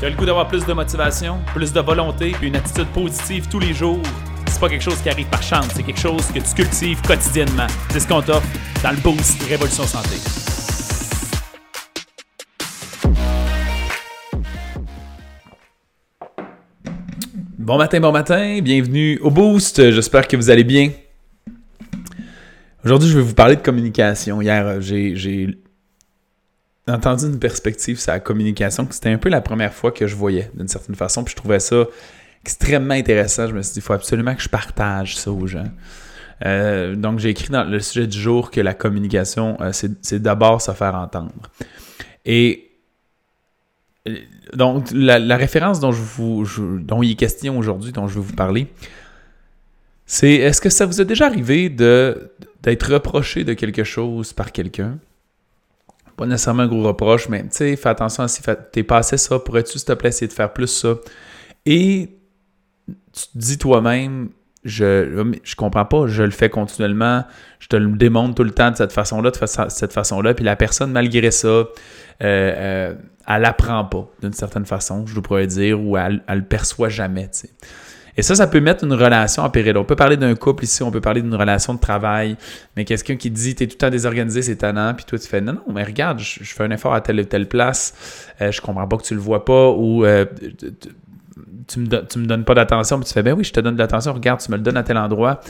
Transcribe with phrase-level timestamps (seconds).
[0.00, 3.46] Tu as le goût d'avoir plus de motivation, plus de volonté, puis une attitude positive
[3.48, 4.02] tous les jours?
[4.48, 7.68] C'est pas quelque chose qui arrive par chance, c'est quelque chose que tu cultives quotidiennement.
[7.90, 8.46] C'est ce qu'on t'offre
[8.82, 10.16] dans le Boost Révolution Santé.
[17.56, 20.90] Bon matin, bon matin, bienvenue au Boost, j'espère que vous allez bien.
[22.84, 24.42] Aujourd'hui, je vais vous parler de communication.
[24.42, 25.56] Hier, j'ai
[26.86, 30.50] entendu une perspective sur la communication c'était un peu la première fois que je voyais
[30.54, 31.24] d'une certaine façon.
[31.24, 31.84] Puis je trouvais ça
[32.42, 33.48] extrêmement intéressant.
[33.48, 35.64] Je me suis dit, il faut absolument que je partage ça aux gens.
[36.44, 40.60] Euh, donc, j'ai écrit dans le sujet du jour que la communication, euh, c'est d'abord
[40.60, 41.50] se faire entendre.
[42.24, 42.70] Et
[44.08, 44.16] euh,
[44.52, 46.44] donc, la, référence dont, je vous,
[47.02, 48.66] il est question aujourd'hui, dont je vais vous parler,
[50.06, 54.98] c'est est-ce que ça vous est déjà arrivé d'être reproché de quelque chose par quelqu'un?
[56.16, 58.42] Pas nécessairement un gros reproche, mais tu sais, fais attention à si
[58.72, 60.94] t'es passé ça, pourrais-tu s'il te plaît essayer de faire plus ça?
[61.66, 62.18] Et
[63.12, 64.28] tu te dis toi-même,
[64.64, 67.24] je, je comprends pas, je le fais continuellement,
[67.58, 70.56] je te le démontre tout le temps de cette façon-là, de cette façon-là, puis la
[70.56, 71.66] personne, malgré ça, euh,
[72.22, 72.94] euh,
[73.26, 77.24] elle apprend pas d'une certaine façon, je pourrais dire, ou elle, elle le perçoit jamais,
[77.24, 77.50] tu sais.
[78.16, 79.76] Et ça, ça peut mettre une relation en péril.
[79.76, 82.36] On peut parler d'un couple ici, on peut parler d'une relation de travail,
[82.76, 85.40] mais quelqu'un qui dit t'es tout le temps désorganisé, c'est tannant, puis toi tu fais
[85.40, 88.60] non, non, mais regarde, je, fais un effort à telle ou telle place, euh, je
[88.60, 90.26] comprends pas que tu le vois pas, ou euh,
[91.66, 93.80] tu, me me donnes pas d'attention, puis tu fais ben oui, je te donne de
[93.80, 95.40] l'attention, regarde, tu me le donnes à tel endroit,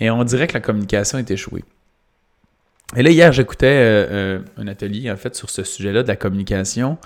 [0.00, 1.64] et on dirait que la communication est échouée.
[2.96, 6.98] Et là, hier, j'écoutais euh, un atelier, en fait, sur ce sujet-là de la communication.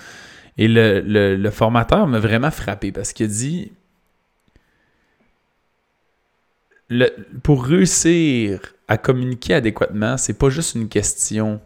[0.59, 3.29] Et le, le formateur m'a vraiment frappé parce qu'il a
[7.43, 11.61] pour réussir à communiquer adéquatement, c'est pas juste une question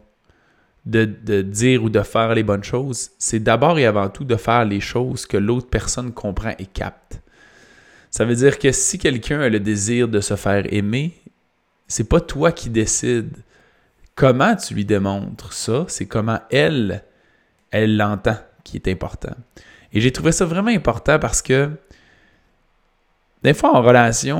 [0.85, 1.05] de,
[1.41, 3.11] dire ou de faire les bonnes choses.
[3.17, 7.21] C'est d'abord et avant tout de faire les choses que l'autre personne comprend et capte.
[8.11, 11.13] Ça veut dire que si quelqu'un a le désir de se faire aimer,
[11.87, 13.37] c'est pas toi qui décides
[14.15, 17.03] comment tu lui démontres ça, c'est comment elle,
[17.71, 19.35] elle l'entend qui est important.
[19.93, 21.69] Et j'ai trouvé ça vraiment important parce que
[23.43, 24.37] des fois, en relation,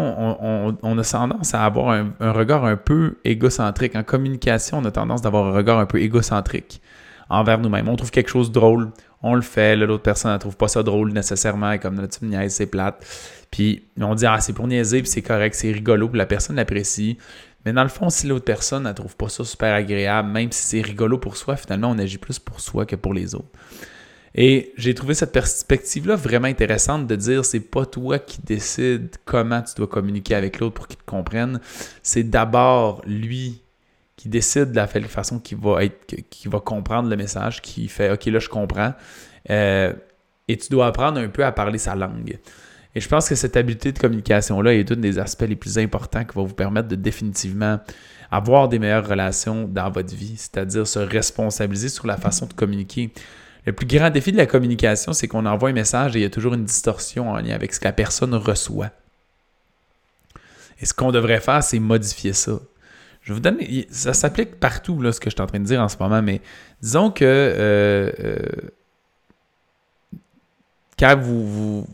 [0.82, 3.96] on, a tendance à avoir un, regard un peu égocentrique.
[3.96, 6.82] En communication, on a tendance d'avoir un regard un peu égocentrique
[7.30, 7.90] envers nous-mêmes.
[7.90, 8.92] On trouve quelque chose de drôle,
[9.22, 12.54] on le fait, l'autre personne ne trouve pas ça drôle nécessairement, comme notre type niaise,
[12.54, 13.06] c'est plate.
[13.52, 16.56] Puis on dit, ah, c'est pour niaiser, puis c'est correct, c'est rigolo, puis la personne
[16.56, 17.18] l'apprécie.
[17.66, 20.64] Mais dans le fond, si l'autre personne ne trouve pas ça super agréable, même si
[20.64, 23.50] c'est rigolo pour soi, finalement, on agit plus pour soi que pour les autres.
[24.36, 29.62] Et j'ai trouvé cette perspective-là vraiment intéressante de dire c'est pas toi qui décides comment
[29.62, 31.60] tu dois communiquer avec l'autre pour qu'il te comprenne.
[32.02, 33.62] C'est d'abord lui
[34.16, 38.12] qui décide de la façon qu'il va être, qui va comprendre le message, qui fait
[38.12, 38.94] OK, là, je comprends.
[39.50, 39.94] Euh,
[40.48, 42.40] et tu dois apprendre un peu à parler sa langue.
[42.96, 46.24] Et je pense que cette habileté de communication-là est un des aspects les plus importants
[46.24, 47.80] qui va vous permettre de définitivement
[48.30, 53.12] avoir des meilleures relations dans votre vie, c'est-à-dire se responsabiliser sur la façon de communiquer.
[53.66, 56.26] Le plus grand défi de la communication, c'est qu'on envoie un message et il y
[56.26, 58.92] a toujours une distorsion en lien avec ce que la personne reçoit.
[60.80, 62.60] Et ce qu'on devrait faire, c'est modifier ça.
[63.22, 63.58] Je vous donne,
[63.90, 66.22] ça s'applique partout, là, ce que je suis en train de dire en ce moment,
[66.22, 66.42] mais
[66.82, 68.38] disons que euh, euh,
[71.00, 71.88] quand vous,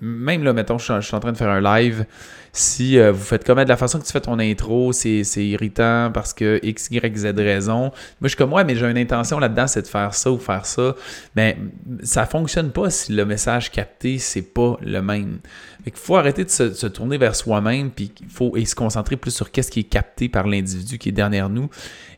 [0.00, 2.06] même là, mettons, je suis, en train de faire un live,
[2.52, 6.10] si euh, vous faites comme de la façon que tu fais ton intro, c'est irritant
[6.12, 7.80] parce que X, Y, Z raison.
[7.80, 10.38] Moi, je suis comme, ouais, mais j'ai une intention là-dedans, c'est de faire ça ou
[10.38, 10.94] faire ça.
[11.36, 11.58] Mais
[12.02, 15.38] ça fonctionne pas si le message capté, c'est pas le même.
[15.86, 17.90] il faut arrêter de se, tourner vers soi-même,
[18.28, 21.50] faut et se concentrer plus sur qu'est-ce qui est capté par l'individu qui est derrière
[21.50, 21.68] nous.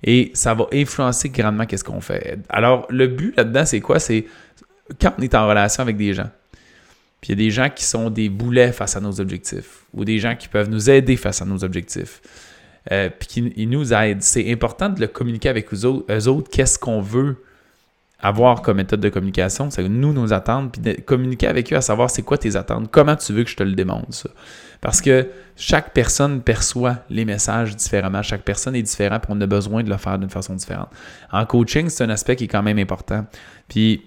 [0.05, 2.39] Et ça va influencer grandement qu'est-ce qu'on fait.
[2.49, 3.99] Alors, le but là-dedans, c'est quoi?
[3.99, 4.27] C'est
[5.01, 6.31] quand on est en relation avec des gens
[7.23, 10.05] puis il y a des gens qui sont des boulets face à nos objectifs ou
[10.05, 12.21] des gens qui peuvent nous aider face à nos objectifs.
[12.91, 14.23] Euh, puis qui nous aident.
[14.23, 17.37] C'est important de le communiquer avec eux autres, qu'est-ce qu'on veut
[18.19, 21.81] avoir comme méthode de communication, c'est nous, nos attentes, puis de communiquer avec eux à
[21.81, 24.31] savoir c'est quoi tes attentes, comment tu veux que je te le démontre, ça.
[24.81, 29.47] Parce que chaque personne perçoit les messages différemment, chaque personne est différente, puis on a
[29.47, 30.89] besoin de le faire d'une façon différente.
[31.31, 33.27] En coaching, c'est un aspect qui est quand même important.
[33.69, 34.05] Puis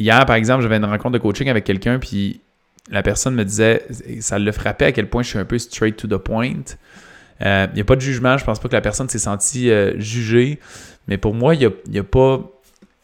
[0.00, 2.40] Hier, par exemple, j'avais une rencontre de coaching avec quelqu'un, puis
[2.90, 3.84] la personne me disait,
[4.20, 6.62] ça le frappait à quel point je suis un peu straight to the point.
[7.40, 9.70] Il euh, n'y a pas de jugement, je pense pas que la personne s'est sentie
[9.70, 10.58] euh, jugée,
[11.06, 12.40] mais pour moi, il n'y a, pas.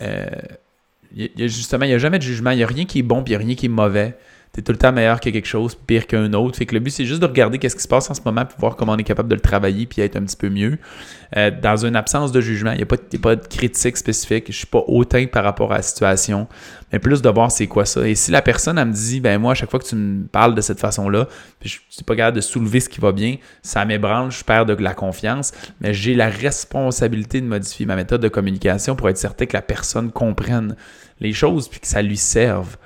[0.00, 0.26] Euh,
[1.36, 3.34] justement, il n'y a jamais de jugement, il n'y a rien qui est bon, puis
[3.34, 4.16] il n'y a rien qui est mauvais.
[4.56, 6.56] Tu es tout le temps meilleur que quelque chose, pire qu'un autre.
[6.56, 8.46] Fait que le but, c'est juste de regarder qu'est-ce qui se passe en ce moment,
[8.46, 10.78] pour voir comment on est capable de le travailler, puis être un petit peu mieux.
[11.36, 14.46] Euh, dans une absence de jugement, il n'y a, pas, pas de critique spécifique.
[14.48, 16.48] Je suis pas hautain par rapport à la situation,
[16.90, 18.08] mais plus de voir c'est quoi ça.
[18.08, 20.54] Et si la personne, me dit, ben moi, à chaque fois que tu me parles
[20.54, 21.28] de cette façon-là,
[21.60, 24.64] puis je suis pas capable de soulever ce qui va bien, ça m'ébranle, je perds
[24.64, 29.18] de la confiance, mais j'ai la responsabilité de modifier ma méthode de communication pour être
[29.18, 30.76] certain que la personne comprenne
[31.20, 32.78] les choses puis que ça lui serve.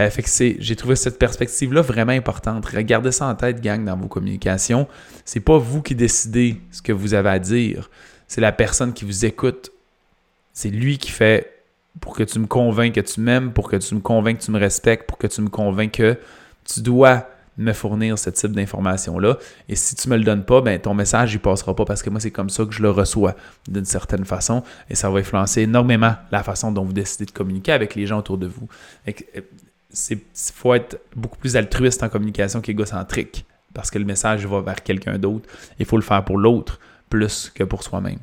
[0.00, 2.64] Euh, fait que c'est, j'ai trouvé cette perspective-là vraiment importante.
[2.66, 4.86] Regardez ça en tête, gang, dans vos communications.
[5.24, 7.90] C'est pas vous qui décidez ce que vous avez à dire.
[8.26, 9.72] C'est la personne qui vous écoute.
[10.52, 11.52] C'est lui qui fait
[12.00, 14.50] pour que tu me convainques que tu m'aimes, pour que tu me convainques que tu
[14.50, 16.16] me respectes, pour que tu me convainques que
[16.64, 19.36] tu dois me fournir ce type d'information-là.
[19.68, 22.10] Et si tu me le donnes pas, ben ton message il passera pas parce que
[22.10, 23.34] moi c'est comme ça que je le reçois
[23.66, 27.72] d'une certaine façon et ça va influencer énormément la façon dont vous décidez de communiquer
[27.72, 28.68] avec les gens autour de vous.
[29.90, 33.44] Euh, c'est faut être beaucoup plus altruiste en communication qu'égocentrique
[33.74, 35.48] parce que le message va vers quelqu'un d'autre.
[35.78, 38.18] Il faut le faire pour l'autre plus que pour soi-même.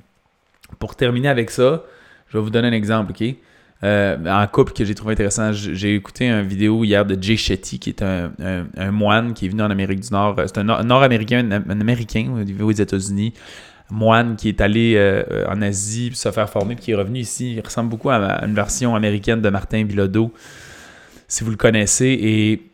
[0.79, 1.83] Pour terminer avec ça,
[2.27, 3.35] je vais vous donner un exemple, OK?
[3.83, 5.51] Euh, en couple que j'ai trouvé intéressant.
[5.51, 9.61] J'ai écouté une vidéo hier de Jay Shetty, qui est un, moine qui est venu
[9.61, 10.35] en Amérique du Nord.
[10.45, 13.33] C'est un Nord-Américain, un, Américain aux États-Unis.
[13.91, 17.53] Moine qui est allé euh, en Asie se faire former, puis qui est revenu ici.
[17.53, 20.33] Il ressemble beaucoup à une version américaine de Martin Bilodeau
[21.27, 22.17] si vous le connaissez.
[22.21, 22.71] Et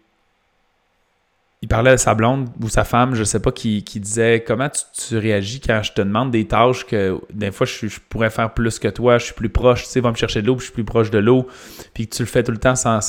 [1.62, 5.18] il parlait à sa blonde ou sa femme, je sais pas, qui, disait comment tu,
[5.18, 8.88] réagis quand je te demande des tâches que des fois je, pourrais faire plus que
[8.88, 10.84] toi, je suis plus proche, tu sais, va me chercher de l'eau, je suis plus
[10.84, 11.48] proche de l'eau,
[11.94, 13.00] puis que tu le fais tout le temps sans,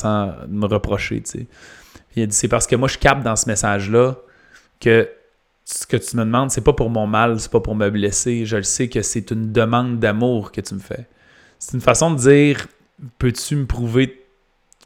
[0.47, 1.47] me reprocher, tu sais.
[2.15, 4.17] Il a dit c'est parce que moi je capte dans ce message-là
[4.79, 5.09] que
[5.65, 8.45] ce que tu me demandes, c'est pas pour mon mal, c'est pas pour me blesser.
[8.45, 11.07] Je le sais que c'est une demande d'amour que tu me fais.
[11.57, 12.67] C'est une façon de dire
[13.17, 14.22] peux-tu me prouver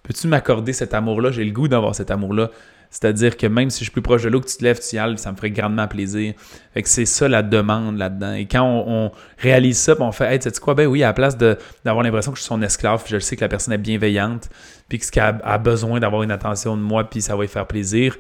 [0.08, 1.32] peux-tu m'accorder cet amour-là?
[1.32, 2.50] J'ai le goût d'avoir cet amour-là.
[2.90, 4.96] C'est-à-dire que même si je suis plus proche de l'eau, que tu te lèves, tu
[4.96, 6.34] y ailles, ça me ferait grandement plaisir.
[6.74, 8.32] Fait que c'est ça la demande là-dedans.
[8.32, 11.14] Et quand on, réalise ça, on fait, hey, tu sais quoi, ben oui, à la
[11.14, 14.50] place d'avoir l'impression que je suis son esclave, je sais que la personne est bienveillante,
[14.88, 18.16] puis qu'elle a besoin d'avoir une attention de moi, puis ça va lui faire plaisir,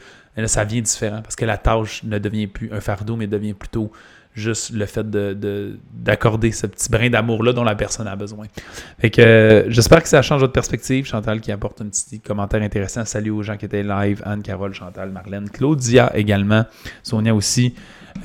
[0.45, 3.92] ça vient différent parce que la tâche ne devient plus un fardeau, mais devient plutôt
[4.39, 8.45] juste le fait d'accorder de, ce petit brin d'amour-là dont la personne a besoin.
[9.00, 11.06] Fait que euh, j'espère que ça change votre perspective.
[11.06, 13.06] Chantal qui apporte un petit commentaire intéressant.
[13.06, 14.22] Salut aux gens qui étaient live.
[14.25, 16.66] Anne, Carole, Chantal, Marlène, Claudia également.
[17.04, 17.75] Sonia aussi.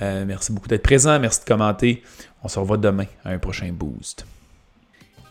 [0.00, 1.18] Euh, merci beaucoup d'être présent.
[1.18, 2.02] Merci de commenter.
[2.42, 4.26] On se revoit demain à un prochain boost.